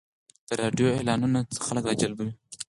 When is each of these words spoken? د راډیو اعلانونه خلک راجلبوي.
د 0.47 0.49
راډیو 0.61 0.87
اعلانونه 0.97 1.39
خلک 1.65 1.83
راجلبوي. 1.89 2.33